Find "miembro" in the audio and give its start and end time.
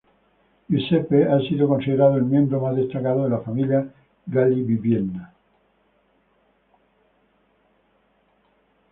2.23-2.59